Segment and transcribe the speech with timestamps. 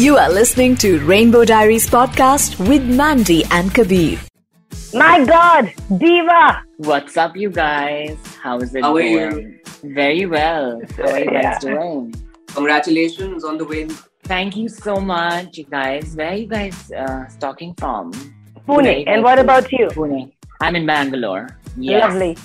[0.00, 4.18] You are listening to Rainbow Diaries podcast with Mandy and Kabir.
[4.94, 6.62] My God, Diva!
[6.78, 8.16] What's up, you guys?
[8.42, 9.60] How is it How are going?
[9.84, 10.80] Very well.
[10.96, 11.42] How are you Yeah.
[11.42, 12.14] guys doing?
[12.54, 13.90] Congratulations on the win.
[14.24, 16.16] Thank you so much, you guys.
[16.16, 18.12] Where are you guys uh, talking from?
[18.66, 19.04] Pune.
[19.06, 19.88] And what about you?
[19.88, 20.32] Pune.
[20.62, 21.46] I'm in Bangalore.
[21.76, 22.00] Yes.
[22.08, 22.38] Lovely.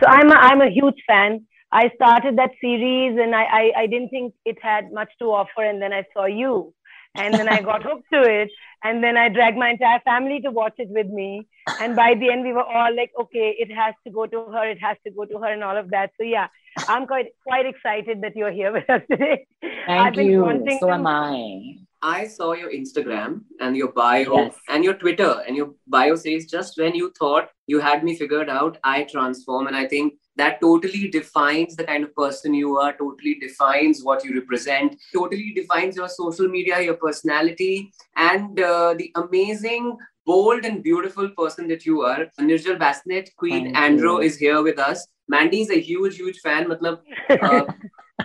[0.00, 1.44] So I'm a, I'm a huge fan.
[1.74, 5.62] I started that series and I, I, I didn't think it had much to offer.
[5.64, 6.72] And then I saw you.
[7.14, 8.50] And then I got hooked to it.
[8.84, 11.46] And then I dragged my entire family to watch it with me.
[11.80, 14.68] And by the end, we were all like, okay, it has to go to her.
[14.68, 16.10] It has to go to her and all of that.
[16.18, 16.48] So yeah,
[16.88, 19.46] I'm quite, quite excited that you're here with us today.
[19.86, 20.44] Thank you.
[20.80, 21.78] So to- am I.
[22.04, 24.56] I saw your Instagram and your bio Yes.
[24.68, 28.50] and your Twitter, and your bio says just when you thought you had me figured
[28.50, 29.68] out, I transform.
[29.68, 34.24] And I think that totally defines the kind of person you are, totally defines what
[34.24, 40.82] you represent, totally defines your social media, your personality, and uh, the amazing, bold, and
[40.82, 42.26] beautiful person that you are.
[42.40, 45.06] Nirjal Basnet, Queen Andro is here with us.
[45.28, 46.66] Mandy is a huge, huge fan.
[46.68, 47.64] मतलब uh,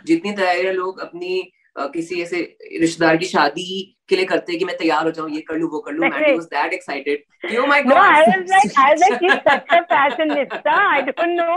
[0.05, 1.51] जितनी लोग अपनी
[1.92, 2.38] किसी ऐसे
[2.80, 3.64] रिश्तेदार की शादी
[4.08, 6.08] के लिए करते हैं कि मैं तैयार हो जाऊं ये कर लूं वो कर लूं
[6.10, 7.22] Mandy was that excited
[7.60, 10.74] oh my No, I god was like, I was like, she's such a fashionista.
[10.96, 11.54] I don't know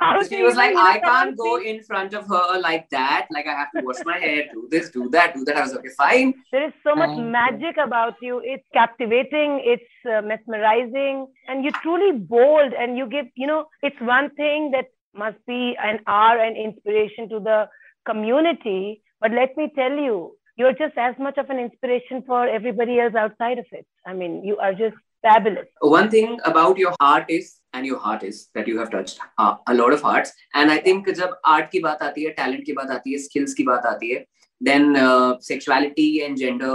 [0.00, 1.70] how she was like even i look can't around go me.
[1.72, 4.90] in front of her like that like i have to wash my hair do this
[4.96, 7.26] do that do that i was okay fine There is so much Thank you.
[7.38, 8.40] magic about you.
[8.54, 9.56] It's captivating.
[9.74, 12.78] It's uh, mesmerizing, and you're truly bold.
[12.84, 14.92] And you give, you know, it's one thing that
[15.24, 17.58] must be an are an inspiration to the
[18.12, 19.00] community.
[19.20, 23.14] But let me tell you, you're just as much of an inspiration for everybody else
[23.14, 23.86] outside of it.
[24.06, 25.66] I mean, you are just fabulous.
[25.80, 29.54] one thing about your heart is and your heart is that you have touched uh,
[29.72, 32.72] a lot of hearts and i think जब art की बात आती है talent की
[32.80, 34.18] बात आती है skills की बात आती है
[34.68, 36.74] then uh, sexuality and gender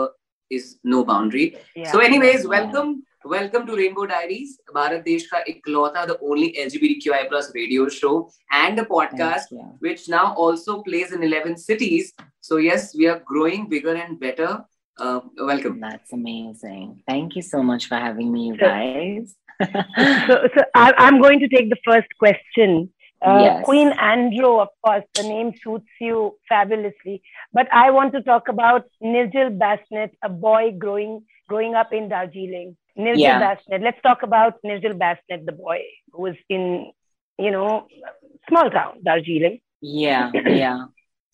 [0.57, 0.65] is
[0.95, 1.91] no boundary Yeah.
[1.91, 2.49] So, anyways, Yeah.
[2.55, 2.89] welcome,
[3.35, 8.15] welcome to Rainbow Diaries, Bharat Desh ka iklauta, the only LGBTQI plus radio show
[8.63, 9.69] and a podcast, Thank you.
[9.87, 12.13] which now also plays in 11 cities.
[12.46, 14.50] so, yes, we are growing bigger and better.
[14.98, 15.80] Uh, welcome.
[15.80, 17.02] That's amazing.
[17.08, 19.34] Thank you so much for having me, you guys.
[20.28, 22.92] so, so I, I'm going to take the first question.
[23.24, 23.64] Uh, Yes.
[23.64, 27.22] Queen Andro, of course, the name suits you fabulously.
[27.54, 32.76] But I want to talk about Nirjal Basnet, a boy growing growing up in Darjeeling.
[32.98, 33.40] Nirjal Yeah.
[33.40, 33.82] Basnet.
[33.82, 35.80] Let's talk about Nirjal Basnet, the boy
[36.12, 36.92] who was in,
[37.38, 37.86] you know,
[38.48, 39.60] small town Darjeeling.
[39.80, 40.84] Yeah, yeah.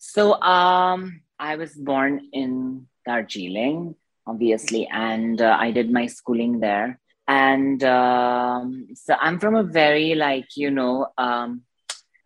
[0.03, 3.95] So um I was born in Darjeeling,
[4.25, 6.99] obviously, and uh, I did my schooling there.
[7.27, 11.61] And um, so I'm from a very like, you know, um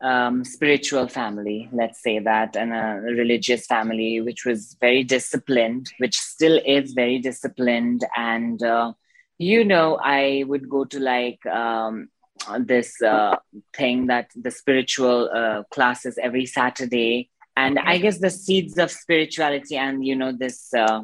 [0.01, 6.17] um, spiritual family, let's say that, and a religious family, which was very disciplined, which
[6.19, 8.05] still is very disciplined.
[8.15, 8.93] And, uh,
[9.37, 12.09] you know, I would go to like um,
[12.59, 13.37] this uh,
[13.75, 17.29] thing that the spiritual uh, classes every Saturday.
[17.57, 21.03] And I guess the seeds of spirituality and, you know, this uh,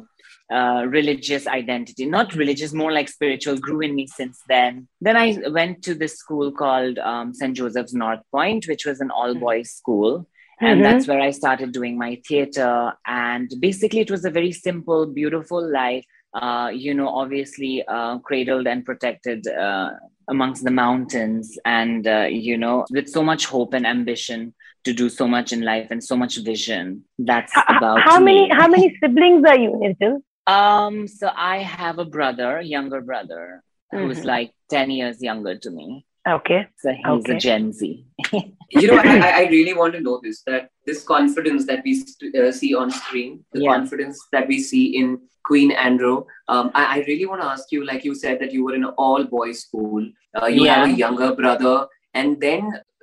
[0.52, 4.86] uh, religious identity, not religious, more like spiritual, grew in me since then.
[5.00, 7.56] Then I went to this school called um, St.
[7.56, 10.26] Joseph's North Point, which was an all boys school.
[10.60, 10.84] And Mhm.
[10.84, 12.92] that's where I started doing my theater.
[13.06, 16.04] And basically, it was a very simple, beautiful life.
[16.34, 19.90] Uh, you know, obviously uh, cradled and protected uh,
[20.28, 25.08] amongst the mountains, and uh, you know, with so much hope and ambition to do
[25.08, 27.04] so much in life and so much vision.
[27.18, 28.24] That's H- h- about how me.
[28.24, 30.22] many how many siblings are you, Nirjal?
[30.46, 34.24] Um, so I have a brother, younger brother, who's Mhm.
[34.34, 36.04] like 10 years younger to me.
[36.28, 36.66] Okay.
[36.78, 37.36] So he's Okay.
[37.36, 38.04] a Gen Z.
[38.74, 41.92] You know, I, I- I really want to know this that this confidence that we
[41.94, 43.72] st- uh, see on screen, the Yeah.
[43.74, 45.08] confidence that we see in
[45.48, 46.14] Queen Andro,
[46.48, 48.84] Um, I, I really want to ask you, like you said, that you were in
[48.84, 50.02] an all boys school,
[50.40, 51.74] uh, you have a younger brother,
[52.14, 52.62] and then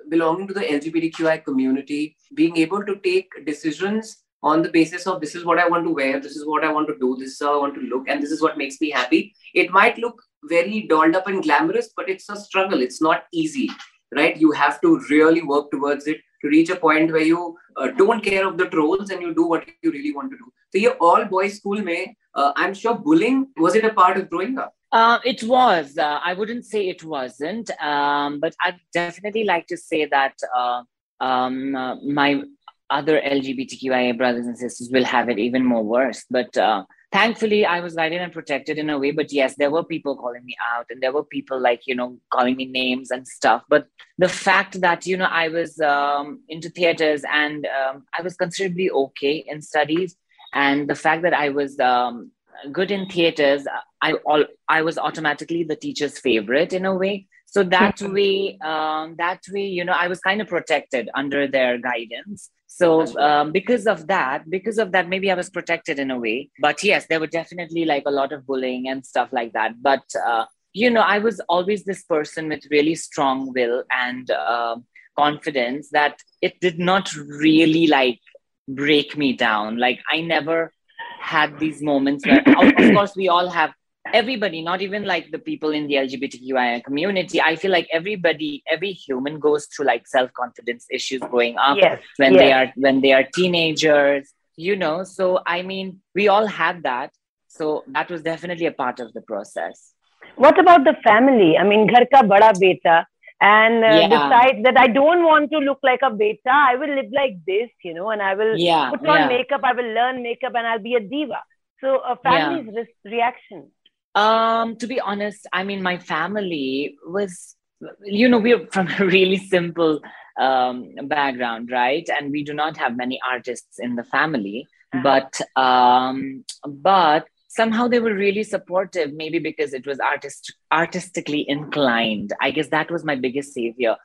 [0.09, 5.35] belonging to the LGBTQI community, being able to take decisions on the basis of this
[5.35, 7.39] is what I want to wear, this is what I want to do, this is
[7.41, 9.35] how I want to look, and this is what makes me happy.
[9.53, 12.81] It might look very dolled up and glamorous, but it's a struggle.
[12.81, 13.69] It's not easy,
[14.15, 14.37] right?
[14.37, 18.23] You have to really work towards it to reach a point where you uh, don't
[18.23, 20.51] care of the trolls and you do what you really want to do.
[20.71, 24.29] So, your all boys school, may uh, I'm sure bullying was it a part of
[24.29, 24.73] growing up?
[24.91, 25.97] Uh, it was.
[25.97, 30.83] Uh, I wouldn't say it wasn't, um, but I'd definitely like to say that uh,
[31.19, 32.41] um, uh, my
[32.89, 36.25] other LGBTQIA brothers and sisters will have it even more worse.
[36.29, 39.11] But uh, thankfully, I was guided and protected in a way.
[39.11, 42.17] But yes, there were people calling me out, and there were people like you know
[42.31, 43.63] calling me names and stuff.
[43.69, 43.87] But
[44.17, 48.89] the fact that you know I was um, into theaters and um, I was considerably
[48.89, 50.15] okay in studies,
[50.53, 52.31] and the fact that I was um,
[52.71, 53.65] good in theaters,
[54.01, 57.27] I all I was automatically the teacher's favorite in a way.
[57.45, 61.77] So that way, um, that way, you know, I was kind of protected under their
[61.77, 62.49] guidance.
[62.67, 66.49] So um, because of that, because of that, maybe I was protected in a way.
[66.61, 69.81] But yes, there were definitely like a lot of bullying and stuff like that.
[69.81, 74.77] But uh, you know, I was always this person with really strong will and uh,
[75.17, 78.19] confidence that it did not really like
[78.67, 79.77] break me down.
[79.77, 80.71] Like I never
[81.19, 83.71] had these moments where, of course, we all have
[84.13, 87.41] everybody, not even like the people in the LGBTQI community.
[87.41, 92.01] I feel like everybody, every human goes through like self confidence issues growing up Yes,
[92.17, 92.41] when yes.
[92.41, 94.33] they are when they are teenagers.
[94.55, 97.11] You know, so I mean, we all had that.
[97.47, 99.93] So that was definitely a part of the process.
[100.35, 101.57] What about the family?
[101.57, 103.05] I mean, ghar ka bada beta,
[103.41, 104.09] and uh, Yeah.
[104.19, 106.49] decide that I don't want to look like a beta.
[106.51, 109.27] I will live like this, you know, and I will Yeah, put on yeah.
[109.27, 109.61] makeup.
[109.63, 111.41] I will learn makeup, and I'll be a diva.
[111.81, 113.71] So, a family's re- reaction.
[114.15, 117.55] Um, to be honest, I mean, my family was,
[118.03, 120.01] you know, we're from a really simple
[120.39, 122.07] um, background, right?
[122.09, 125.01] And we do not have many artists in the family, Uh-huh.
[125.03, 129.13] but um, but somehow they were really supportive.
[129.13, 132.31] Maybe because it was artist artistically inclined.
[132.41, 133.95] I guess that was my biggest savior.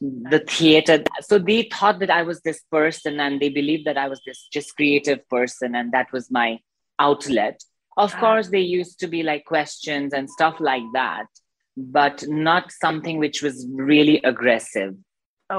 [0.00, 1.04] The theater.
[1.20, 4.48] So they thought that I was this person, and they believed that I was this
[4.52, 6.58] just creative person, and that was my
[6.98, 7.60] outlet.
[7.96, 8.20] Of Ah.
[8.20, 11.26] course, they used to be like questions and stuff like that,
[11.76, 14.94] but not something which was really aggressive.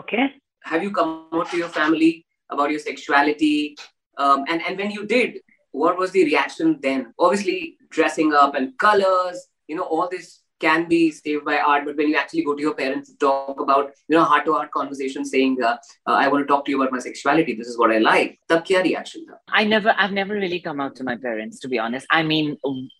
[0.01, 0.25] Okay.
[0.72, 3.75] have you come out to your family about your sexuality?
[4.18, 5.30] Um, and, and when you did,
[5.74, 7.14] what was the reaction then?
[7.20, 11.84] Obviously, dressing up and colors, you know, all this can be saved by art.
[11.86, 14.54] But when you actually go to your parents to talk about, you know, heart to
[14.54, 15.78] heart conversation saying, uh,
[16.08, 18.40] uh, I want to talk to you about my sexuality, this is what I like,
[18.48, 19.40] tab kya reaction tha?
[19.50, 22.08] I never, I've never really come out to my parents, to be honest.
[22.12, 22.58] I mean,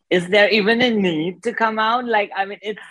[0.10, 2.06] is there even a need to come out?
[2.06, 2.82] Like, I mean, it's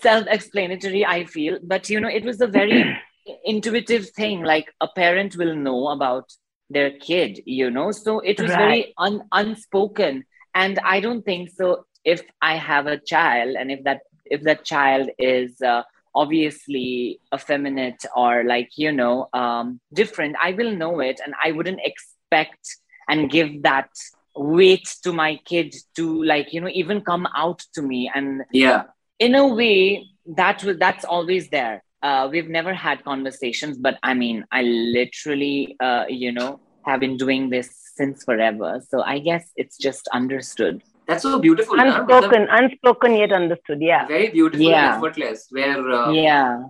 [0.00, 1.04] self-explanatory.
[1.06, 2.82] I feel, but you know, it was a very
[3.44, 4.42] intuitive thing.
[4.42, 6.32] Like a parent will know about
[6.70, 7.90] their kid, you know.
[7.92, 10.24] So it was very un- unspoken,
[10.54, 11.86] and I don't think so.
[12.04, 15.82] If I have a child, and if that if that child is uh,
[16.14, 21.80] obviously effeminate or like you know um, different, I will know it, and I wouldn't
[21.84, 22.76] expect
[23.08, 23.88] and give that
[24.36, 28.82] weight to my kid to like you know even come out to me and Yeah.
[29.18, 30.06] in a way
[30.36, 35.76] that was that's always there uh, we've never had conversations but i mean i literally
[35.80, 40.82] uh, you know have been doing this since forever so i guess it's just understood
[41.08, 41.76] That's so beautiful.
[41.76, 41.84] na?
[41.84, 43.80] Unspoken, unspoken yet understood.
[43.90, 44.02] Yeah.
[44.08, 44.80] Very beautiful Yeah.
[44.80, 46.64] and effortless, where uh, yeah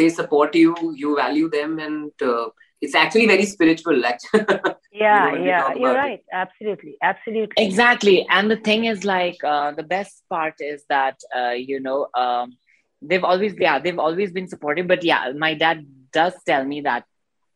[0.00, 2.48] they support you, you value them, and uh,
[2.80, 4.04] it's actually very spiritual.
[4.04, 4.44] Actually.
[4.92, 5.72] Yeah, when we yeah.
[5.80, 5.98] You're about it.
[6.04, 6.22] right.
[6.42, 6.92] Absolutely.
[7.10, 7.64] Absolutely.
[7.64, 11.98] exactly and the thing is like uh, the best part is that uh, you know
[12.24, 12.56] um,
[13.02, 17.04] they've always yeah they've always been supportive but yeah my dad does tell me that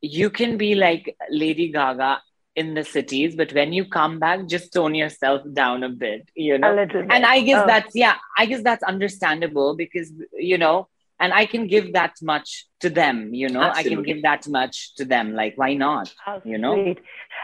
[0.00, 2.20] you can be like lady gaga
[2.56, 6.55] in the cities but when you come back just tone yourself down a bit you
[6.55, 7.11] A know little bit.
[7.12, 7.67] and i guess Oh.
[7.67, 10.88] that's yeah i guess that's understandable because you know
[11.20, 14.94] and i can give that much to them you know i can give that much
[14.96, 16.75] to them like why not How you know?
[16.75, 16.99] sweet.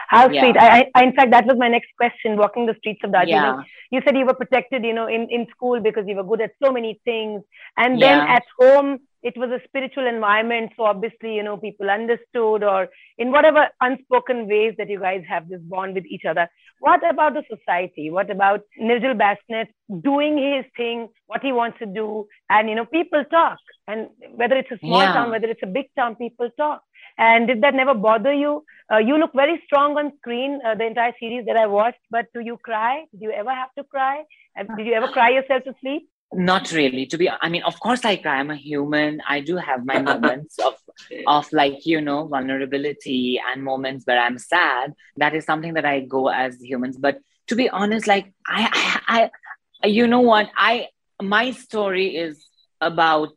[0.07, 0.41] How Yeah.
[0.41, 0.57] sweet.
[0.57, 2.37] I, I, in fact, that was my next question.
[2.37, 5.47] Walking the streets of Darjeeling, yeah you said you were protected, you know, in, in
[5.51, 7.43] school because you were good at so many things.
[7.77, 10.71] And then at home, it was a spiritual environment.
[10.75, 15.47] So obviously, you know, people understood or in whatever unspoken ways that you guys have
[15.49, 16.49] this bond with each other.
[16.79, 18.09] What about the society?
[18.09, 19.67] What about Nirjal Basnet
[20.01, 22.27] doing his thing, what he wants to do?
[22.49, 23.59] And, you know, people talk.
[23.87, 25.11] And whether it's a small Yeah.
[25.11, 26.83] town, whether it's a big town, people talk.
[27.17, 28.63] And did that never bother you?
[28.91, 32.27] Uh, you look very strong on screen, uh, the entire series that I watched, but
[32.33, 33.05] do you cry?
[33.11, 34.23] do you ever have to cry?
[34.55, 36.09] And Did you ever cry yourself to sleep?
[36.33, 37.05] Not really.
[37.07, 39.21] To be i mean of course i cry i'm a human.
[39.27, 40.75] I do have my moments of
[41.27, 44.93] of like you know vulnerability and moments where i'm sad.
[45.17, 46.97] That is something that i go as humans.
[46.97, 48.69] But to be honest like i
[49.07, 49.29] i,
[49.83, 50.49] I you know what?
[50.55, 50.87] I
[51.21, 52.45] my story is
[52.79, 53.33] about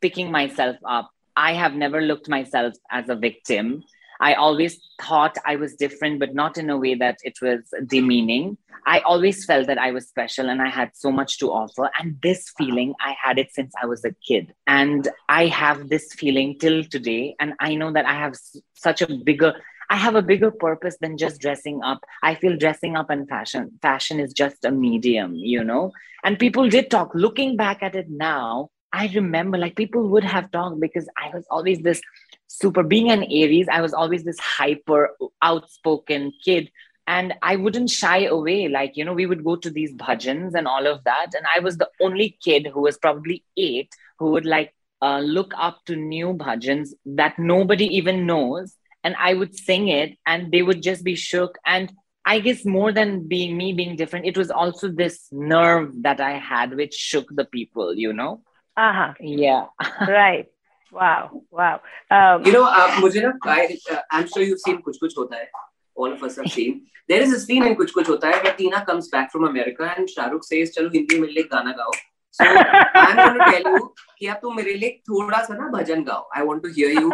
[0.00, 1.10] picking myself up.
[1.36, 3.84] I have never looked myself as a victim
[4.20, 8.56] i always thought i was different but not in a way that it was demeaning
[8.88, 11.90] I always felt that I was special and I had so much to offer.
[11.98, 14.54] And this feeling, I had it since I was a kid.
[14.68, 17.34] And I have this feeling till today.
[17.40, 18.36] And I know that I have
[18.74, 19.54] such a bigger,
[19.90, 22.04] I have a bigger purpose than just dressing up.
[22.22, 25.90] I feel dressing up and fashion, fashion is just a medium, you know?
[26.22, 27.10] And people did talk.
[27.12, 31.44] Looking back at it now, I remember like people would have talked because I was
[31.50, 32.00] always this
[32.48, 36.70] super, being an Aries, I was always this hyper outspoken kid
[37.06, 38.68] and I wouldn't shy away.
[38.68, 41.28] Like, you know, we would go to these bhajans and all of that.
[41.34, 45.52] And I was the only kid who was probably eight who would like uh, look
[45.56, 48.74] up to new bhajans that nobody even knows.
[49.04, 51.58] And I would sing it and they would just be shook.
[51.64, 51.92] And
[52.24, 56.38] I guess more than being me being different, it was also this nerve that I
[56.38, 58.42] had which shook the people, you know?
[58.76, 59.14] Uh huh.
[59.20, 59.66] Yeah.
[60.08, 60.46] right.
[60.92, 61.42] Wow.
[61.50, 61.80] Wow.
[62.10, 65.34] Um, you know, uh, mujhe na, I, uh, I'm sure you've seen Kuch Kuch Hota
[65.34, 65.48] Hai.
[65.94, 66.86] All of us have seen.
[67.08, 69.92] There is a scene in Kuch Kuch Hota Hai where Tina comes back from America
[69.96, 71.90] and Shahrukh says, "Chalo Hindi mein le gana gao."
[72.30, 76.04] So I'm going to tell you कि आप तुम मेरे लिए थोड़ा सा ना भजन
[76.04, 76.28] गाओ.
[76.34, 77.12] I want to hear you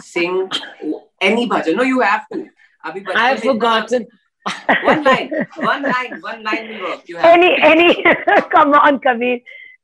[0.00, 0.48] sing
[1.20, 1.76] any bhajan.
[1.76, 2.44] No, you have to.
[2.86, 4.06] अभी I've forgotten.
[4.84, 7.08] one line, one line, one line will work.
[7.08, 7.64] You have any, to.
[7.64, 8.04] any,
[8.50, 9.38] come on, Kabir.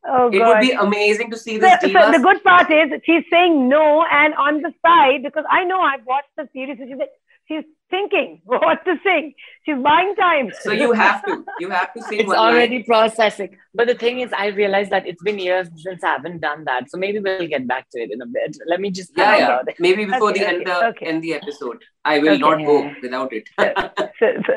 [0.08, 0.48] Oh, it God.
[0.48, 4.04] would be amazing to see this So, so the good part is she's saying no,
[4.10, 7.10] and on the side, because I know I've watched the series, so she's like,
[7.48, 9.34] she's thinking what to sing.
[9.66, 10.52] She's buying time.
[10.62, 12.84] So you have to, you have to sing It's one already line.
[12.84, 13.58] processing.
[13.74, 16.90] But the thing is, I realized that it's been years since I haven't done that.
[16.90, 18.56] So maybe we'll get back to it in a bit.
[18.66, 19.60] Let me just Yeah, yeah.
[19.66, 19.76] it.
[19.78, 21.06] Maybe before Okay, the end, okay, the, okay.
[21.06, 21.84] end the episode.
[22.06, 22.38] I will Okay.
[22.38, 23.48] not go without it.
[24.20, 24.52] So, so,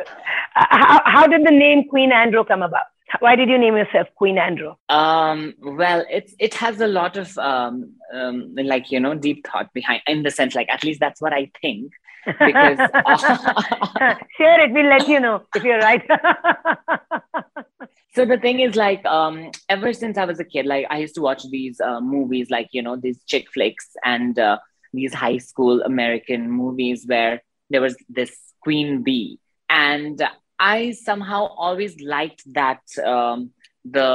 [0.55, 2.83] uh, how, how did the name Queen Andro come about?
[3.19, 4.75] Why did you name yourself Queen Andro?
[4.89, 9.73] Um, well, it's it has a lot of um, um, like you know deep thought
[9.73, 10.01] behind.
[10.07, 11.91] In the sense, like at least that's what I think.
[12.25, 12.77] Because
[14.37, 14.71] Share it.
[14.71, 16.01] We'll let you know if you're right.
[18.15, 21.15] so the thing is like um ever since i was a kid like i used
[21.15, 24.57] to watch these uh, movies like you know these chick flicks and uh,
[24.93, 29.39] these high school american movies where there was this queen bee
[29.69, 30.21] and
[30.63, 33.51] i somehow always liked that um,
[33.85, 34.09] the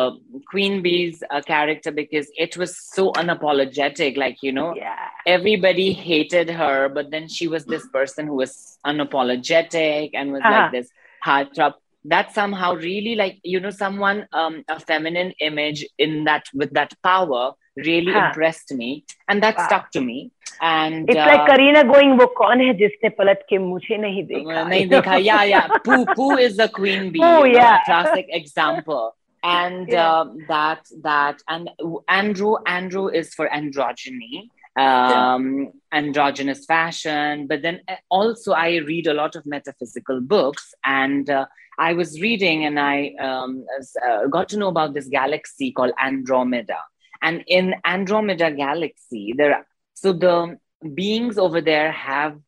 [0.50, 5.08] queen bee's uh, character because it was so unapologetic like you know yeah.
[5.26, 10.50] everybody hated her, but then she was this person who was unapologetic and was Uh-huh.
[10.50, 10.88] like this
[11.24, 11.74] heartthrob.
[12.04, 16.92] That somehow really like you know someone um a feminine image in that with that
[17.02, 17.52] power
[17.86, 18.28] really हाँ.
[18.28, 19.66] impressed me and that wow.
[19.66, 20.30] stuck to me
[20.60, 24.62] and it's uh, like Kareena going वो कौन है जिसने पलट के मुझे नहीं देखा
[24.68, 27.78] नहीं देखा yeah yeah poo poo is the queen bee oh, yeah.
[27.84, 30.10] classic example and yeah.
[30.10, 31.70] uh, that that and
[32.10, 37.46] Andro Andro is for androgyny um, androgynous fashion.
[37.46, 41.46] But then uh, also, I read a lot of metaphysical books, and uh,
[41.78, 43.64] I was reading and I um,
[44.04, 46.78] uh, got to know about this galaxy called Andromeda.
[47.22, 50.58] And in Andromeda galaxy, there so the
[50.94, 52.38] beings over there have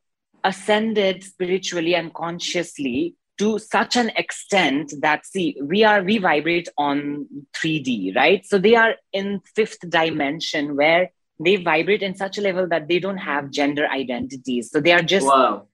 [0.44, 7.26] ascended spiritually and consciously to such an extent that see we are we vibrate on
[7.56, 11.10] 3d right so they are in fifth dimension where
[11.42, 15.02] they vibrate in such a level that they don't have gender identities so they are
[15.02, 15.66] just wow.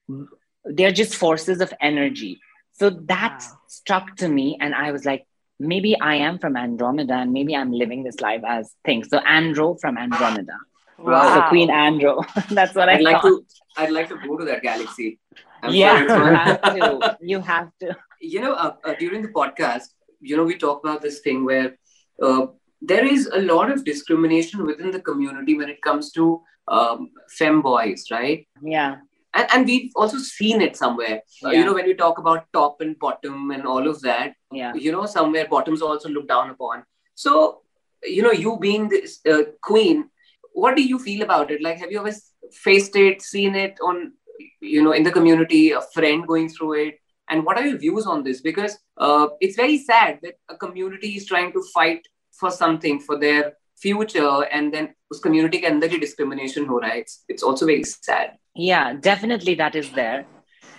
[0.65, 2.41] they're just forces of energy
[2.73, 3.59] so that Wow.
[3.69, 5.27] struck to me and i was like
[5.59, 9.79] maybe i am from andromeda and maybe i'm living this life as things so andro
[9.81, 10.57] from andromeda
[10.99, 11.35] Wow.
[11.35, 13.29] so queen andro that's what i I'd like thought.
[13.29, 13.45] to.
[13.79, 15.19] I'd like to go to that galaxy.
[15.63, 19.29] I'm yeah sure you have to you have to you know, uh, uh, during the
[19.29, 19.89] podcast,
[20.21, 21.77] you know, we talk about this thing where
[22.23, 22.47] uh,
[22.81, 28.11] there is a lot of discrimination within the community when it comes to um, femboys,
[28.11, 28.47] right?
[28.63, 28.97] yeah
[29.36, 31.22] And, and we've also seen it somewhere.
[31.44, 31.60] Uh, Yeah.
[31.60, 34.92] you know, when we talk about top and bottom and all of that, yeah you
[34.92, 36.84] know, somewhere bottoms are also looked down upon.
[37.16, 37.62] So,
[38.04, 40.10] you know, you being this uh, queen,
[40.54, 41.62] what do you feel about it?
[41.62, 42.12] Like, have you ever
[42.52, 44.14] faced it, seen it on,
[44.60, 46.96] you know, in the community, a friend going through it?
[47.30, 48.42] And what are your views on this?
[48.42, 52.02] Because uh, it's very sad that a community is trying to fight
[52.34, 56.92] for something for their future, and then उस community के अंदर ही discrimination हो रहा
[56.92, 57.00] है.
[57.02, 58.38] It's, it's also very sad.
[58.57, 60.27] yeah definitely that is there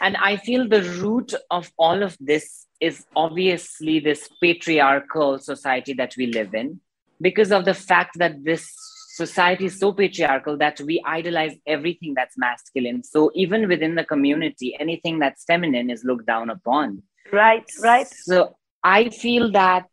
[0.02, 6.14] and i feel the root of all of this is obviously this patriarchal society that
[6.18, 6.80] we live in
[7.20, 8.72] because of the fact that this
[9.16, 14.76] society is so patriarchal that we idolize everything that's masculine so even within the community
[14.80, 18.08] anything that's feminine is looked down upon Right, right.
[18.08, 19.88] so I feel that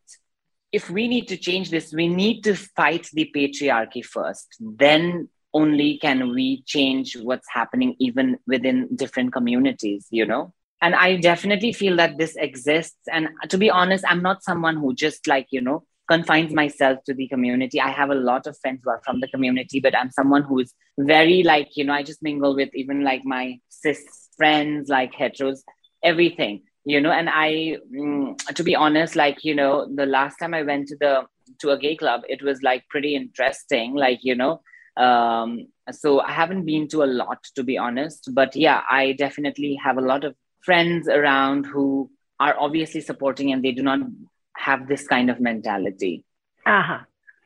[0.71, 4.55] if we need to change this, we need to fight the patriarchy first.
[4.59, 10.53] Then only can we change what's happening even within different communities, you know?
[10.81, 12.99] And I definitely feel that this exists.
[13.11, 17.13] And to be honest, I'm not someone who just like, you know, confines myself to
[17.13, 17.79] the community.
[17.79, 20.59] I have a lot of friends who are from the community, but I'm someone who
[20.59, 24.03] is very like, you know, I just mingle with even like my cis
[24.37, 25.59] friends, like heteros,
[26.03, 30.53] everything you know and i mm, to be honest like you know the last time
[30.53, 31.23] i went to the
[31.59, 34.61] to a gay club it was like pretty interesting like you know
[34.97, 39.77] um so i haven't been to a lot to be honest but yeah i definitely
[39.83, 42.09] have a lot of friends around who
[42.39, 43.99] are obviously supporting and they do not
[44.57, 46.23] have this kind of mentality.
[46.65, 46.99] Uh-huh.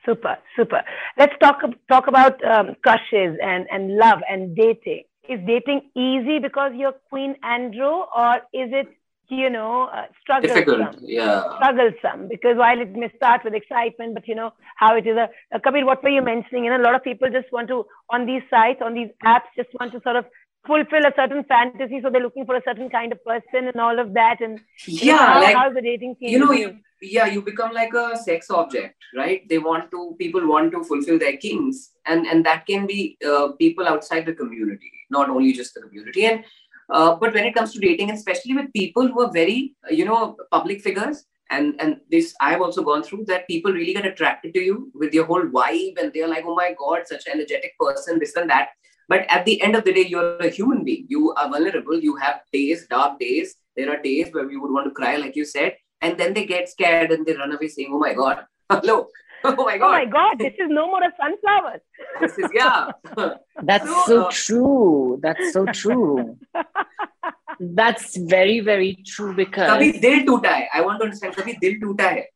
[0.06, 0.82] Super, super.
[1.18, 5.04] Let's talk talk about um, crushes and, and love and dating.
[5.28, 8.88] Is dating easy because you're Queen Andro, or is it
[9.36, 10.56] you know uh, strugglesome?
[10.56, 11.44] Difficult, yeah.
[11.56, 15.18] Strugglesome because while it may start with excitement, but you know how it is.
[15.18, 16.66] A, uh, Kabir, what were you mentioning?
[16.66, 19.50] You know, a lot of people just want to on these sites, on these apps,
[19.56, 20.26] just want to sort of
[20.66, 23.98] fulfill a certain fantasy so they're looking for a certain kind of person and all
[23.98, 27.42] of that and yeah know, how, like the dating scene you know you, yeah you
[27.42, 31.92] become like a sex object right they want to people want to fulfill their kings
[32.06, 36.26] and and that can be uh, people outside the community not only just the community
[36.26, 36.44] and
[36.92, 40.06] uh, but when it comes to dating especially with people who are very uh, you
[40.06, 44.54] know public figures and and this i've also gone through that people really get attracted
[44.54, 47.74] to you with your whole vibe and they're like oh my god such an energetic
[47.80, 48.70] person this and that
[49.10, 51.08] but at the end of the day, you're a human being.
[51.10, 52.00] You are vulnerable.
[52.00, 53.56] You have days, dark days.
[53.76, 55.78] There are days where you would want to cry, like you said.
[56.02, 59.08] And then they get scared and they run away saying, Oh my God, hello.
[59.44, 59.88] Oh my God.
[59.88, 61.82] Oh my God, this is no more a sunflower.
[62.20, 62.88] this is, yeah.
[63.64, 65.20] That's so, so uh, true.
[65.22, 66.38] That's so true.
[67.60, 69.70] That's very, very true because.
[69.70, 70.70] Kabhi dil toota hai.
[70.74, 71.36] I want to understand.
[71.36, 72.28] Kabhi dil toota hai.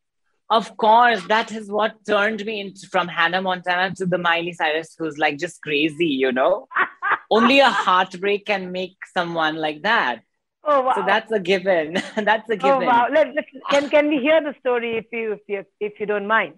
[0.50, 4.94] Of course, that is what turned me into from Hannah Montana to the Miley Cyrus,
[4.98, 6.68] who's like just crazy, you know?
[7.30, 10.20] Only a heartbreak can make someone like that.
[10.66, 10.92] Oh wow!
[10.94, 11.94] So that's a given.
[12.16, 12.82] that's a given.
[12.82, 13.06] Oh wow!
[13.10, 16.26] Let, let, can can we hear the story if you if you if you don't
[16.26, 16.54] mind?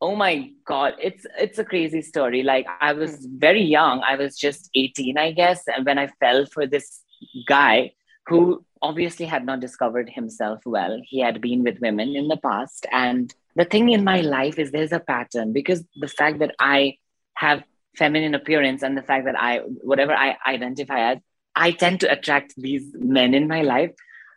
[0.00, 2.42] Oh my god, it's it's a crazy story.
[2.42, 4.02] Like I was very young.
[4.06, 7.02] I was just 18, I guess, and when I fell for this
[7.46, 7.92] guy
[8.28, 11.00] who obviously had not discovered himself well.
[11.04, 12.86] He had been with women in the past.
[12.92, 16.98] And the thing in my life is there's a pattern because the fact that I
[17.34, 17.62] have
[17.96, 21.18] feminine appearance and the fact that I, whatever I identify as,
[21.56, 23.92] I tend to attract these men in my life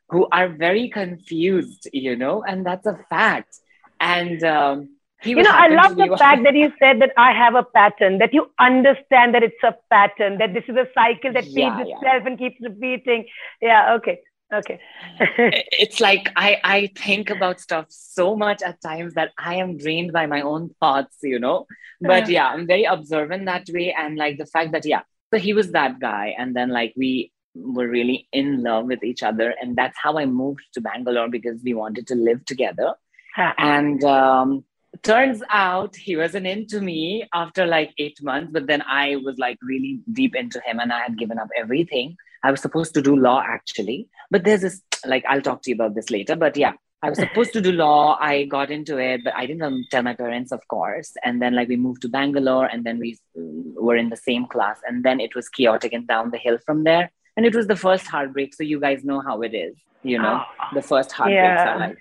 [0.09, 3.55] who are very confused, you know, and that's a fact.
[3.99, 7.63] And um, you know, I love the fact that you said that I have a
[7.63, 11.55] pattern, that you understand that it's a pattern, that this is a cycle that feeds
[11.57, 12.25] yeah, itself yeah.
[12.25, 13.27] and keeps repeating.
[13.61, 14.19] Yeah, okay.
[14.53, 14.79] Okay.
[15.19, 20.11] it's like I, I think about stuff so much at times that I am drained
[20.11, 21.67] by my own thoughts, you know.
[22.01, 23.95] But yeah, I'm very observant that way.
[23.97, 25.01] And like the fact that, yeah,
[25.33, 26.35] so he was that guy.
[26.37, 29.53] And then like we were really in love with each other.
[29.61, 32.95] And that's how I moved to Bangalore because we wanted to live together.
[33.37, 34.65] and um,
[35.03, 38.51] turns out he wasn't into me after like eight months.
[38.51, 42.17] But then I was like really deep into him and I had given up everything.
[42.43, 45.75] I was supposed to do law actually, but there's this like I'll talk to you
[45.75, 46.35] about this later.
[46.35, 46.73] But yeah,
[47.03, 48.17] I was supposed to do law.
[48.19, 51.13] I got into it, but I didn't um, tell my parents, of course.
[51.23, 53.41] And then like we moved to Bangalore, and then we uh,
[53.81, 56.83] were in the same class, and then it was chaotic and down the hill from
[56.83, 57.11] there.
[57.37, 59.75] And it was the first heartbreak, so you guys know how it is.
[60.03, 61.75] You know, oh, the first heartbreaks yeah.
[61.75, 61.97] are like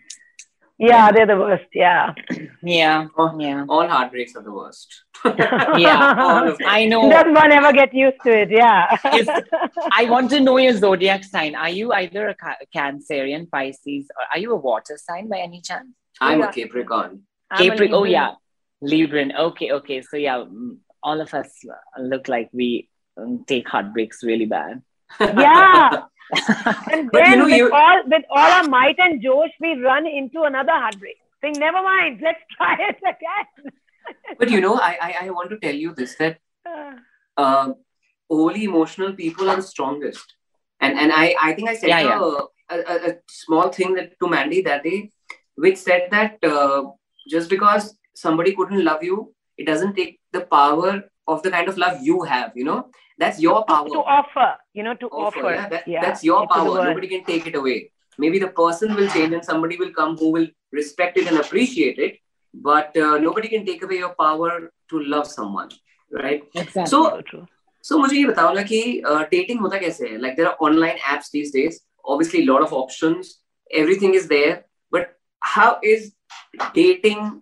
[0.80, 1.66] yeah, they're the worst.
[1.74, 2.14] Yeah.
[2.62, 3.08] Yeah.
[3.16, 3.64] Oh, yeah.
[3.68, 5.04] All heartbreaks are the worst.
[5.24, 6.56] yeah.
[6.66, 7.10] I know.
[7.10, 8.50] Does one ever get used to it?
[8.50, 8.96] Yeah.
[9.92, 11.54] I want to know your zodiac sign.
[11.54, 12.36] Are you either a
[12.74, 15.88] Cancerian, Pisces, or are you a water sign by any chance?
[16.20, 16.48] I'm yeah.
[16.48, 17.22] a Capricorn.
[17.56, 17.94] Capricorn.
[17.94, 18.32] Oh, yeah.
[18.82, 19.36] Libran.
[19.38, 19.72] Okay.
[19.72, 20.00] Okay.
[20.02, 21.50] So, yeah, mm, all of us
[21.98, 22.88] look like we
[23.18, 24.82] um, take heartbreaks really bad.
[25.20, 26.04] Yeah.
[26.92, 27.72] and then you know, with, you...
[27.72, 31.16] all, with all our might and Josh, we run into another heartbreak.
[31.40, 33.72] Saying, never mind, let's try it again.
[34.38, 36.38] but you know, I, I, I want to tell you this that
[37.36, 37.72] uh,
[38.28, 40.34] overly emotional people are the strongest.
[40.80, 42.38] And and I, I think I said yeah, yeah.
[42.70, 45.10] A, a, a, small thing that to Mandy that day,
[45.56, 46.84] which said that uh,
[47.28, 51.76] just because somebody couldn't love you, it doesn't take the power of the kind of
[51.76, 55.53] love you have, you know that's your power to offer you know to offer, offer.
[55.53, 59.07] Yeah, that, yeah, that's your power nobody can take it away maybe the person will
[59.09, 62.17] change and somebody will come who will respect it and appreciate it
[62.53, 65.69] but uh, nobody can take away your power to love someone
[66.11, 66.85] right exactly.
[66.85, 67.21] so
[67.81, 69.01] so मुझे ये बताओ ना कि
[69.31, 71.81] dating होता कैसे है like there are online apps these days
[72.13, 73.41] obviously a lot of options
[73.81, 76.13] everything is there but how is
[76.73, 77.41] dating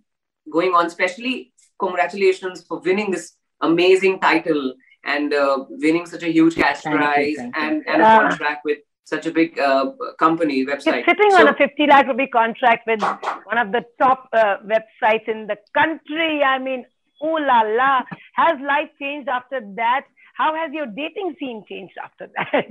[0.50, 4.74] going on especially congratulations for winning this amazing title
[5.15, 9.27] and uh, winning such a huge cash prize you, and, and a contract with such
[9.27, 11.05] a big uh, company website.
[11.07, 13.01] sitting so, on a 50 lakh rupee contract with
[13.45, 16.43] one of the top uh, websites in the country.
[16.43, 16.85] I mean,
[17.25, 18.03] ooh la la.
[18.35, 20.05] Has life changed after that?
[20.35, 22.67] How has your dating scene changed after that?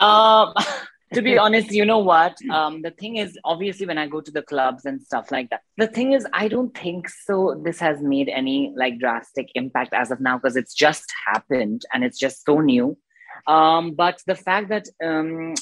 [0.00, 0.54] um,
[1.12, 2.36] to be honest, you know what?
[2.50, 5.62] Um, the thing is, obviously, when I go to the clubs and stuff like that,
[5.76, 7.60] the thing is, I don't think so.
[7.64, 12.04] This has made any like drastic impact as of now because it's just happened and
[12.04, 12.96] it's just so new.
[13.46, 15.54] Um, but the fact that um,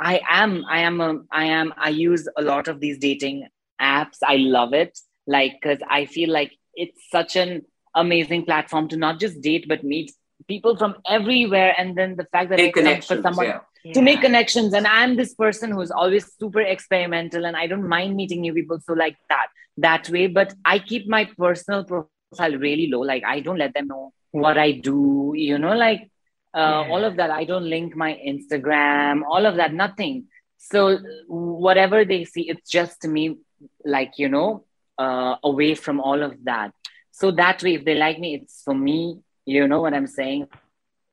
[0.00, 3.46] I am, I am, a, I am, I use a lot of these dating
[3.80, 4.18] apps.
[4.24, 4.98] I love it.
[5.26, 7.62] Like, cause I feel like it's such an
[7.94, 10.12] amazing platform to not just date, but meet
[10.48, 11.74] people from everywhere.
[11.78, 13.22] And then the fact that Make it's for connections.
[13.22, 13.46] someone
[13.84, 13.92] yeah.
[13.92, 14.74] to make connections.
[14.74, 18.78] And I'm this person who's always super experimental and I don't mind meeting new people.
[18.80, 20.26] So like that, that way.
[20.26, 23.00] But I keep my personal profile really low.
[23.00, 26.10] Like I don't let them know what I do, you know, like
[26.54, 26.92] uh, Yeah.
[26.92, 27.30] all of that.
[27.30, 30.24] I don't link my Instagram, all of that, nothing.
[30.58, 33.36] So whatever they see, it's just me,
[33.84, 34.64] like, you know,
[34.98, 36.72] uh, away from all of that.
[37.12, 40.48] So that way, if they like me, it's for me, you know what I'm saying?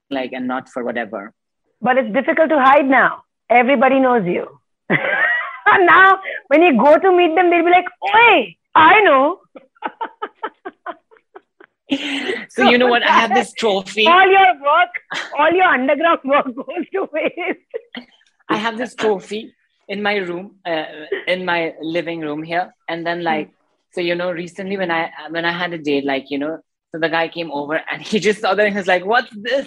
[0.09, 1.33] Like, and not for whatever.
[1.81, 3.23] But it's difficult to hide now.
[3.49, 4.47] Everybody knows you.
[4.89, 9.39] now, when you go to meet them, they'll be like, Oi, I know.
[12.49, 13.03] So you know what?
[13.03, 14.07] I have this trophy.
[14.07, 14.89] All your work,
[15.37, 17.59] all your underground work goes to waste.
[18.49, 19.53] I have this trophy
[19.87, 20.85] in my room, uh,
[21.27, 23.51] in my living room here, and then like,
[23.91, 26.59] so you know, recently when I when I had a date, like you know,
[26.92, 29.30] so the guy came over and he just saw that and he was like, "What's
[29.36, 29.66] this?"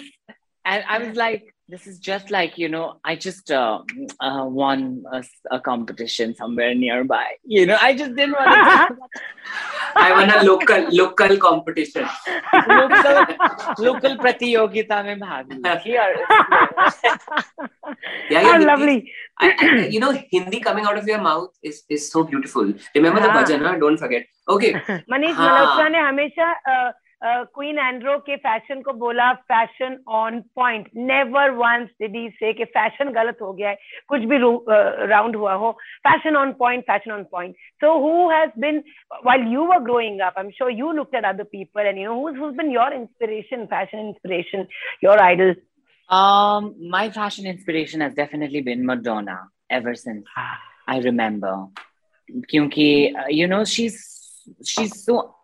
[0.64, 3.80] And I was like, "This is just like you know, I just uh,
[4.20, 7.26] uh, won a, a competition somewhere nearby.
[7.44, 8.96] You know, I just didn't want to."
[9.94, 12.08] I won a local local competition.
[12.68, 13.26] local
[13.78, 16.14] local प्रतियोगिता में भाग ली here
[18.30, 18.66] Yeah, How yeah.
[18.66, 19.12] lovely.
[19.38, 22.72] I, I, you know, Hindi coming out of your mouth is is so beautiful.
[22.94, 23.44] Remember the हाँ.
[23.44, 23.78] bhajan, huh?
[23.78, 24.26] don't forget.
[24.48, 24.72] Okay.
[25.10, 25.52] Manish हाँ.
[25.52, 26.50] मल्होत्रा ने हमेशा
[27.23, 33.09] queen Andrew के fashion को बोला fashion on point never once did say कि fashion
[33.09, 33.77] गलत हो गया है।
[34.07, 35.71] कुछ भी राउंड uh, हुआ हो।
[36.07, 38.83] Fashion on point fashion on point so who has been
[39.25, 42.13] while you were growing up I am sure you looked at other people and you
[42.13, 44.67] know who's who's been your inspiration fashion inspiration
[45.03, 45.55] your idol
[46.09, 49.33] um my fashion inspiration has definitely been madonna
[49.69, 50.25] ever since
[50.87, 51.67] i remember.
[52.51, 53.97] Kyunki uh, you know she's
[54.65, 55.36] she's so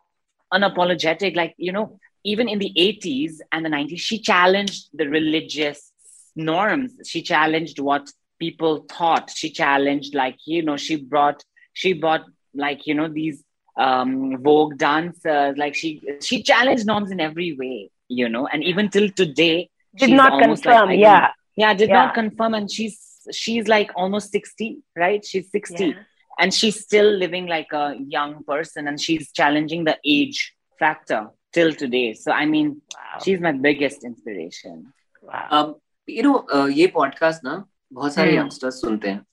[0.54, 1.36] unapologetic.
[1.36, 5.92] Like, you know, even in the 80s and the 90s, she challenged the religious
[6.36, 6.92] norms.
[7.06, 9.32] She challenged what people thought.
[9.36, 13.44] She challenged, like, you know, she brought she brought like, you know, these
[13.78, 15.58] um Vogue dancers.
[15.58, 15.90] Like she
[16.22, 19.70] she challenged norms in every way, you know, and even till today.
[19.96, 21.26] did she's not confirm like, yeah
[21.62, 22.00] yeah did Yeah.
[22.00, 22.96] not confirm and she's
[23.40, 24.68] she's like almost 60
[25.04, 25.94] right she's 60 Yeah
[26.39, 31.73] and she's still living like a young person and she's challenging the age factor till
[31.73, 33.19] today so i mean wow.
[33.25, 35.47] she's my biggest inspiration wow.
[35.51, 35.75] Um,
[36.07, 38.39] you know, uh, ये podcast ना बहुत सारे Hmm.
[38.39, 39.25] youngsters सुनते हैं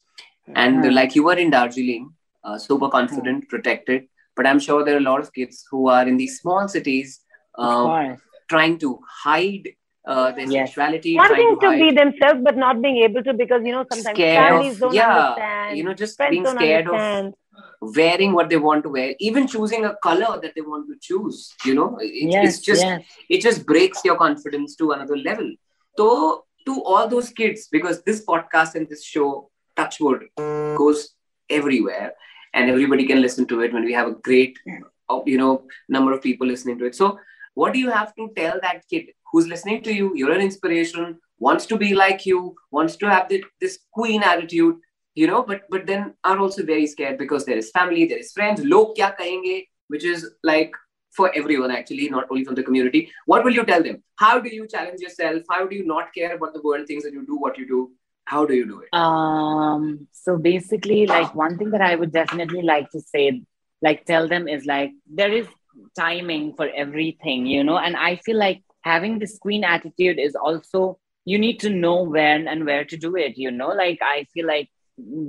[0.56, 0.94] and Hmm.
[0.96, 2.10] like you were in Darjeeling,
[2.44, 6.08] uh, super confident, protected, but I'm sure there are a lot of kids who are
[6.08, 7.22] in these small cities
[7.54, 7.90] of
[10.07, 11.07] course trying to hide uh, their Yes.
[11.07, 14.17] sexuality, wanting trying to be themselves but not being able to because you know sometimes
[14.17, 17.35] scared families of don't yeah, understand you know, just being scared understand
[17.83, 20.97] of wearing what they want to wear, even choosing a color that they want to
[21.01, 21.55] choose.
[21.65, 25.51] You know, it, yes it's just yes it just breaks your confidence to another level.
[25.97, 30.25] So to all those kids, because this podcast and this show, Touchwood,
[30.75, 31.15] goes
[31.49, 32.15] everywhere,
[32.55, 34.59] and everybody can listen to it when we have a great,
[35.27, 36.95] you know, number of people listening to it.
[36.95, 37.19] So
[37.61, 40.13] what do you have to tell that kid who's listening to you?
[40.15, 44.77] You're an inspiration, wants to be like you, wants to have the, this queen attitude,
[45.15, 48.33] you know, but but then are also very scared because there is family, there is
[48.33, 50.73] friends, log kya kahenge, which is like
[51.19, 53.11] for everyone actually, not only from the community.
[53.27, 54.03] What will you tell them?
[54.17, 55.43] How do you challenge yourself?
[55.51, 57.81] How do you not care about the world things that you do what you do?
[58.25, 58.99] How do you do it?
[59.05, 59.87] um
[60.25, 63.25] so basically like one thing that i would definitely like to say
[63.87, 65.49] like tell them is like there is
[65.97, 67.79] timing for everything you know?
[67.79, 72.49] And i feel like having this queen attitude is also you need to know when
[72.49, 73.69] and where to do it you know?
[73.69, 74.69] Like i feel like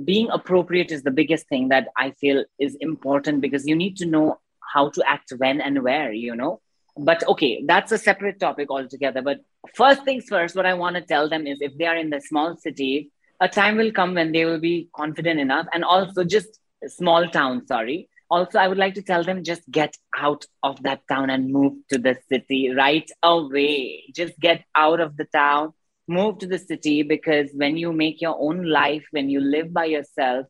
[0.04, 4.06] being appropriate is the biggest thing that i feel is important because you need to
[4.06, 4.38] know
[4.74, 6.60] how to act when and where you know?
[6.96, 9.22] But okay that's a separate topic altogether.
[9.22, 9.40] But
[9.74, 12.20] first things first what i want to tell them is if they are in the
[12.20, 13.10] small city
[13.40, 15.66] a time will come when they will be confident enough.
[15.72, 19.96] And also just small town sorry also i would like to tell them just get
[20.18, 24.04] out of that town and move to the city right away.
[24.14, 25.72] Just get out of the town
[26.08, 29.84] move to the city because when you make your own life when you live by
[29.84, 30.46] yourself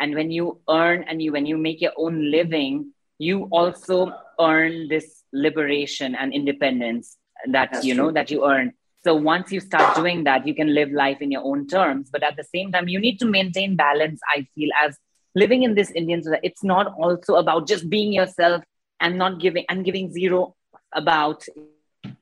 [0.00, 4.88] and when you earn and you when you make your own living you also earn
[4.88, 7.16] this liberation and independence
[7.56, 8.12] that That's you know true.
[8.14, 8.72] that you earn.
[9.04, 12.08] So once you start doing that you can live life in your own terms.
[12.10, 14.96] But at the same time you need to maintain balance i feel as
[15.34, 18.62] living in this indian society it's not also about just being yourself
[19.00, 20.54] and not giving and giving zero
[20.92, 21.44] about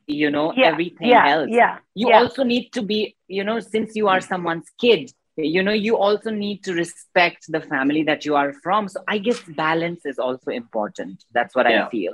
[0.07, 1.49] you know yeah everything yeah else.
[1.51, 2.19] yeah you yeah.
[2.19, 6.29] also need to be you know since you are someone's kid you know you also
[6.29, 8.87] need to respect the family that you are from.
[8.87, 11.23] So i guess balance is also important.
[11.31, 11.87] That's what Yeah.
[11.87, 12.13] i feel.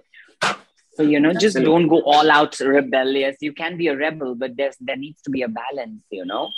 [0.95, 3.35] So you know just don't go all out rebellious.
[3.41, 6.49] You can be a rebel but there's there needs to be a balance you know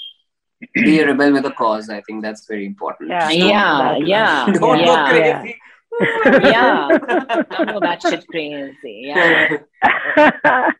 [0.75, 1.88] Be a rebel with a cause.
[1.90, 3.11] I think that's very important.
[3.11, 3.31] Yeah.
[3.31, 5.57] yeah yeah Don't yeah go crazy.
[6.53, 6.88] yeah
[7.51, 9.57] don't go that shit crazy yeah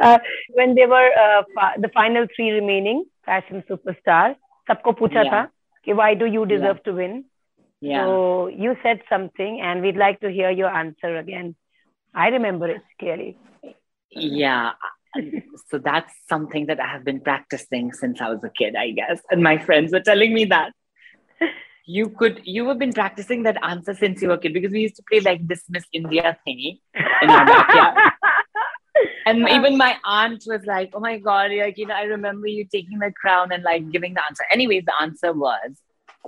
[0.00, 0.18] uh,
[0.54, 4.36] when they were uh, fa- the final three remaining fashion superstars,
[4.70, 5.30] सबको पूछा Yeah.
[5.32, 5.42] था
[5.86, 7.24] कि why do you deserve to win?
[7.80, 11.54] yeah So you said something, and we'd like to hear your answer again.
[12.14, 13.36] I remember it clearly.
[14.10, 14.72] Yeah.
[15.69, 19.21] so that's something that I have been practicing since I was a kid, I guess.
[19.29, 20.71] And my friends were telling me that
[21.85, 24.81] you could, you have been practicing that answer since you were a kid because we
[24.81, 26.79] used to play like this Miss India thingy
[27.21, 28.13] in our backyard.
[29.25, 32.65] And even my aunt was like, oh my God, like, you know, I remember you
[32.65, 34.43] taking the crown and like giving the answer.
[34.51, 35.77] Anyways, the answer was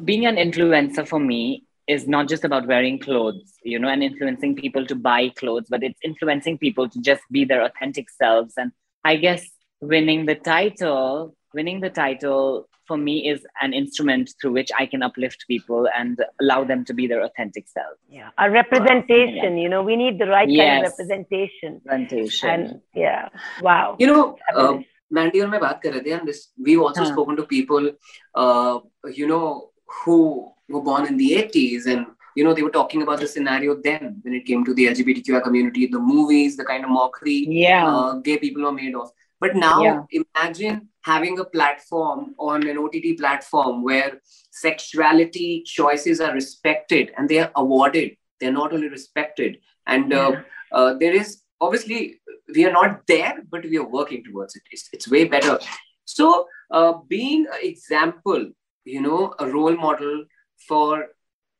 [0.03, 4.54] being an influencer for me is not just about wearing clothes, you know, and influencing
[4.54, 8.54] people to buy clothes, but it's influencing people to just be their authentic selves.
[8.58, 8.72] And
[9.04, 9.48] I guess
[9.80, 15.02] winning the title, winning the title for me is an instrument through which I can
[15.02, 17.98] uplift people and allow them to be their authentic selves.
[18.08, 19.56] Yeah, a representation.
[19.56, 20.90] You know, we need the right kind of Yes.
[20.90, 21.80] representation.
[21.84, 22.48] Presentation.
[22.50, 23.28] And yeah,
[23.60, 23.96] wow.
[23.98, 24.84] You know, uh, Fabulous.
[25.10, 27.12] Mandy और मैं बात कर रहे थे and this we've also हाँ.
[27.12, 27.90] spoken to people
[28.34, 28.78] uh,
[29.18, 32.05] you know who were born in the 80s and
[32.35, 35.43] you know they were talking about the scenario then when it came to the LGBTQI
[35.43, 37.87] community the movies the kind of mockery yeah.
[37.87, 39.11] uh, gay people were made of.
[39.39, 40.01] But now Yeah.
[40.21, 47.39] imagine having a platform on an OTT platform where sexuality choices are respected and they
[47.39, 48.15] are awarded.
[48.39, 49.57] They're not only respected.
[49.85, 50.31] And uh,
[50.71, 52.21] uh, there is obviously
[52.55, 54.63] we are not there but we are working towards it.
[54.71, 55.59] It's, it's way better.
[56.05, 58.49] So uh, being an example
[58.85, 60.25] you know a role model
[60.68, 60.92] for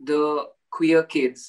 [0.00, 0.22] the
[0.78, 1.44] queer kids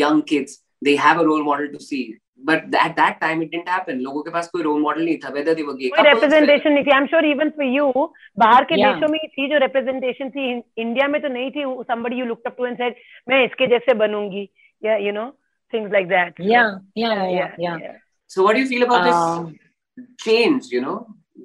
[0.00, 2.02] young kids they have a role model to see
[2.50, 5.32] but at that time it didn't happen लोगों के पास कोई role model नहीं था
[5.36, 7.90] whether they were gay कोई couples, representation नहीं थी आई am sure even for you
[8.44, 8.92] बाहर के Yeah.
[8.92, 10.46] देशों में ही थी जो representation थी
[10.84, 12.94] इंडिया में तो नहीं थी somebody you looked up to and said
[13.28, 14.48] मैं इसके जैसे बनूंगी
[14.86, 15.28] yeah you know
[15.74, 16.68] things like that yeah,
[17.00, 17.76] yeah, yeah, yeah.
[17.86, 17.96] yeah.
[18.34, 20.98] so what do you feel about Um, this change you know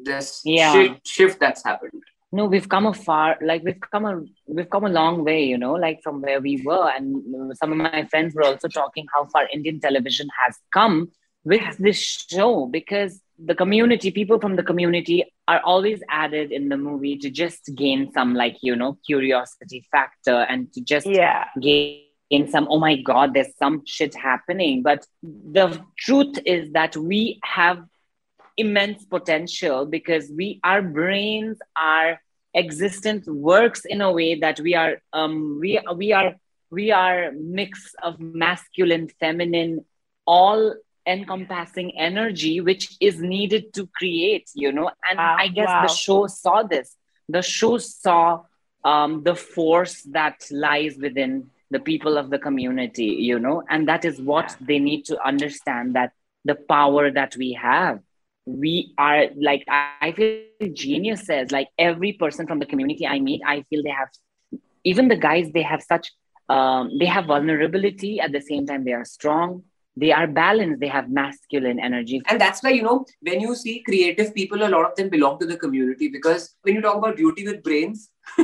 [0.09, 0.71] this Yeah.
[0.75, 4.84] shift, shift that's happened no we've come a far like we've come a we've come
[4.84, 6.90] a long way you know like from where we were.
[6.90, 11.10] And some of my friends were also talking how far indian television has come
[11.44, 16.76] with this show because the community people from the community are always added in the
[16.76, 21.46] movie to just gain some like you know curiosity factor and to just yeah.
[21.60, 24.82] gain in some oh my god there's some shit happening.
[24.82, 27.84] But the truth is that we have
[28.60, 32.20] immense potential because we our brains our
[32.54, 36.34] existence works in a way that we are um we we are
[36.70, 39.84] we are mix of masculine feminine
[40.26, 40.74] all
[41.06, 44.90] encompassing energy which is needed to create you know?
[45.08, 45.82] And Wow, i guess wow.
[45.82, 46.96] the show saw this.
[47.28, 48.42] The show saw
[48.84, 53.62] um, the force that lies within the people of the community you know?
[53.68, 56.12] And that is what they need to understand that
[56.44, 58.00] the power that we have
[58.46, 61.52] we are like i feel geniuses.
[61.52, 64.08] Like every person from the community i meet i feel they have
[64.84, 66.10] even the guys they have such
[66.50, 68.20] um, they have vulnerability.
[68.20, 69.62] At the same time they are strong.
[69.96, 70.80] They are balanced.
[70.80, 72.22] They have masculine energy.
[72.26, 75.38] And that's why you know when you see creative people a lot of them belong
[75.40, 78.10] to the community because when you talk about beauty with brains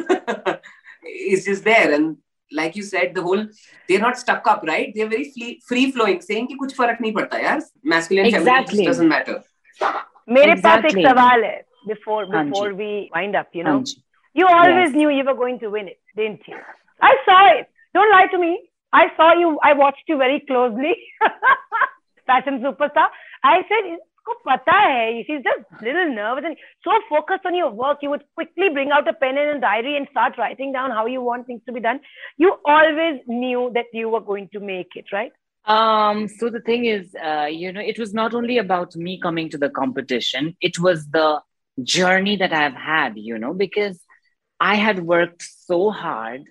[1.02, 1.92] it's just there.
[1.92, 2.18] And
[2.52, 3.44] like you said the whole
[3.88, 4.92] they're not stuck up right?
[4.94, 8.66] They're very free flowing saying ki kuch farak nahi padta yaar masculine exactly.
[8.66, 9.42] feminine doesn't matter.
[10.37, 11.05] मेरे पास एक Exactly.
[11.07, 11.59] सवाल है
[11.89, 12.75] before हाँ before ji.
[12.81, 13.95] we wind up you know Anji.
[14.39, 14.95] you always Yes.
[14.97, 16.59] knew you were going to win it didn't you
[17.09, 18.51] I saw it don't lie to me
[18.93, 20.93] I saw you I watched you very closely
[22.31, 23.07] fashion superstar
[23.43, 28.03] I said इसको पता है she's just little nervous and so focused on your work
[28.05, 31.05] you would quickly bring out a pen and a diary and start writing down how
[31.13, 31.99] you want things to be done
[32.45, 35.33] you always knew that you were going to make it right
[35.66, 39.50] um, so the thing is, uh, you know, it was not only about me coming
[39.50, 41.40] to the competition, it was the
[41.82, 44.00] journey that I've had, you know, because
[44.60, 46.44] I had worked so hard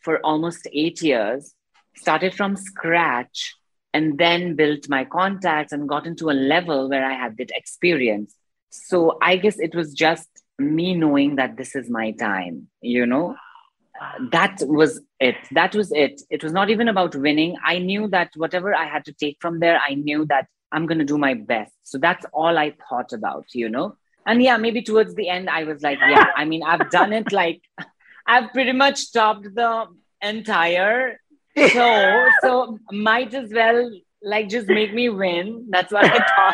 [0.00, 1.54] for almost eight years,
[1.96, 3.54] started from scratch,
[3.92, 8.34] and then built my contacts and got into a level where I had that experience.
[8.70, 10.28] So I guess it was just
[10.60, 13.36] me knowing that this is my time, you know
[14.30, 15.36] that was it.
[15.52, 16.22] That was it.
[16.30, 17.56] It was not even about winning.
[17.64, 20.98] I knew that whatever i had to take from there i knew that i'm going
[20.98, 21.72] to do my best.
[21.82, 23.96] So that's all i thought about you know?
[24.26, 27.32] And yeah maybe towards the end i was like yeah i mean i've done it
[27.32, 27.62] like
[28.30, 29.86] I've pretty much topped the
[30.22, 31.20] entire
[31.56, 33.90] show, so might as well
[34.22, 35.66] like just make me win.
[35.68, 36.52] That's what I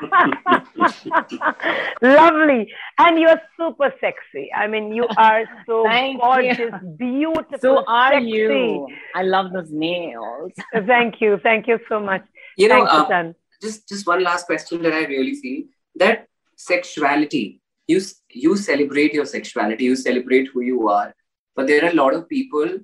[0.00, 0.66] thought.
[2.02, 2.72] Lovely.
[2.98, 4.50] And you're super sexy.
[4.54, 6.96] I mean, you are so Thank gorgeous, you.
[6.98, 7.58] beautiful.
[7.60, 8.30] So are sexy.
[8.30, 8.86] you.
[9.14, 10.52] I love those nails.
[10.86, 11.38] Thank you.
[11.42, 12.24] Thank you so much.
[12.56, 15.64] You know, you, uh, just just one last question that I really feel
[15.96, 21.14] that sexuality, you you celebrate your sexuality, you celebrate who you are,
[21.54, 22.78] but there are a lot of people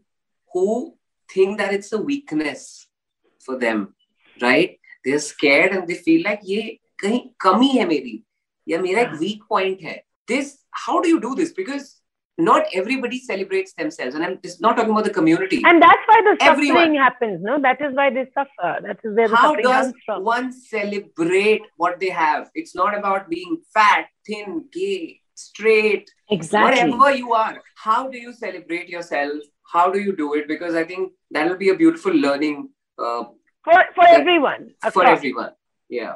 [0.52, 0.96] who
[1.32, 2.86] think that it's a weakness
[3.40, 3.94] for them,
[4.40, 4.78] right?
[5.04, 8.23] They're scared and they feel like ये कहीं कमी है मेरी
[8.67, 10.01] या मेरा एक weak point है.
[10.27, 10.49] This,
[10.85, 11.53] how do you do this?
[11.59, 11.87] Because
[12.49, 15.57] not everybody celebrates themselves, and I'm just not talking about the community.
[15.71, 16.95] And that's why the suffering Everyone.
[16.95, 17.41] happens.
[17.47, 18.69] No, that is why they suffer.
[18.85, 20.23] That is where the how suffering does comes from.
[20.23, 22.49] one celebrate what they have?
[22.53, 26.91] It's not about being fat, thin, gay, straight, Exactly.
[26.91, 27.57] whatever you are.
[27.75, 29.33] How do you celebrate yourself?
[29.73, 30.47] How do you do it?
[30.47, 33.23] Because I think that will be a beautiful learning uh,
[33.63, 34.69] for for that- everyone.
[34.81, 35.17] for across.
[35.17, 35.51] everyone.
[35.89, 36.15] Yeah.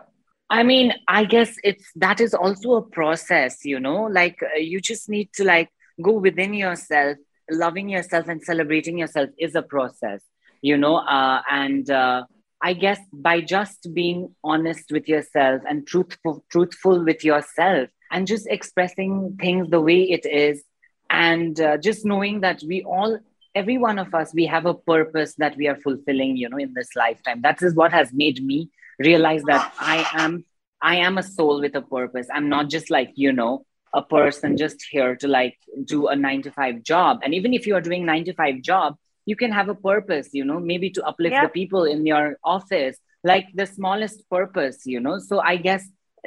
[0.51, 4.81] I mean, I guess it's that is also a process, you know, like uh, you
[4.81, 5.69] just need to like
[6.03, 7.19] go within yourself.
[7.51, 10.23] Loving yourself and celebrating yourself is a process,
[10.61, 12.25] you know, uh, and uh,
[12.61, 18.47] I guess by just being honest with yourself and truthful, truthful with yourself and just
[18.49, 20.63] expressing things the way it is
[21.11, 23.19] and uh, just knowing that we all
[23.55, 26.73] every one of us we have a purpose that we are fulfilling you know in
[26.75, 30.45] this lifetime that is what has made me realize that i am
[30.83, 32.27] i am a soul with a purpose.
[32.33, 36.43] I'm not just like you know a person just here to like do a 9
[36.43, 37.21] to 5 job.
[37.25, 40.29] And even if you are doing 9 to 5 job you can have a purpose
[40.33, 41.43] you know maybe to uplift Yeah.
[41.47, 45.19] the people in your office like the smallest purpose you know.
[45.19, 45.85] So i guess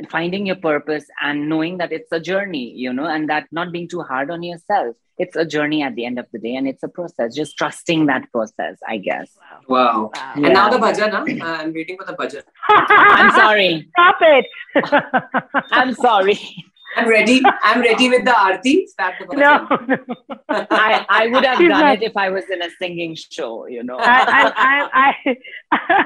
[0.09, 3.87] finding your purpose and knowing that it's a journey you know and that not being
[3.87, 6.83] too hard on yourself it's a journey at the end of the day and it's
[6.83, 9.29] a process just trusting that process i guess
[9.67, 10.11] Wow.
[10.15, 10.31] Wow.
[10.35, 11.45] And now the bhajan, huh?
[11.45, 12.43] Uh, I'm waiting for the bhajan.
[12.69, 14.45] i'm sorry Stop it.
[15.71, 16.39] i'm sorry
[16.97, 17.41] I'm ready.
[17.63, 18.85] I'm ready with the aarti.
[18.85, 19.99] Start the no, bhajan.
[20.07, 20.67] no.
[20.69, 23.65] I, I would have She's done not- it if I was in a singing show,
[23.67, 23.95] you know.
[23.97, 25.15] I, I, I,
[25.71, 26.05] I,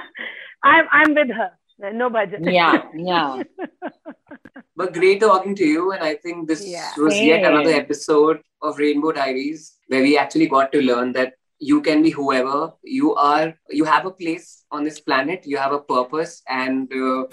[0.64, 1.52] I'm, I'm with her.
[1.80, 2.40] No budget.
[2.44, 3.44] yeah, yeah.
[4.78, 5.92] But great talking to you.
[5.92, 6.92] And I think this Yeah.
[6.98, 11.82] was yet another episode of Rainbow Diaries where we actually got to learn that you
[11.82, 13.54] can be whoever you are.
[13.70, 17.26] You have a place on this planet, you have a purpose, and uh,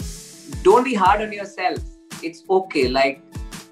[0.62, 1.78] don't be hard on yourself.
[2.22, 2.86] It's okay.
[2.88, 3.20] Like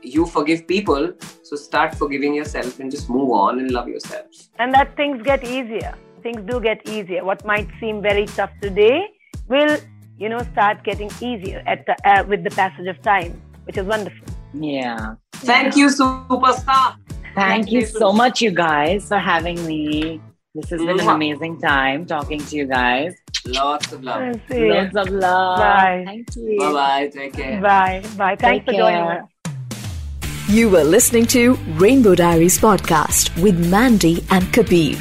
[0.03, 1.13] you forgive people,
[1.45, 4.27] so start forgiving yourself and just move on and love yourself.
[4.59, 5.95] and that things get easier.
[6.25, 7.25] Things do get easier.
[7.25, 9.07] What might seem very tough today
[9.49, 9.77] will,
[10.21, 13.87] you know, start getting easier at the, uh, with the passage of time, which is
[13.87, 14.29] wonderful.
[14.53, 15.15] Yeah.
[15.33, 16.97] Thank you, superstar.
[17.35, 20.21] Thank you so much, you guys, for having me.
[20.55, 23.15] This has been an amazing time talking to you guys.
[23.47, 24.21] Lots of love.
[24.21, 24.75] I'll see you.
[24.75, 25.59] Loads of love.
[25.59, 26.03] Bye.
[26.07, 26.59] Thank you.
[26.59, 27.11] Bye bye.
[27.13, 27.61] Take care.
[27.61, 28.03] Bye.
[28.19, 28.37] Bye.
[28.37, 29.25] Thanks Take for joining us.
[30.49, 34.99] You were listening to Rainbow Diaries podcast with Mandy and Kabir.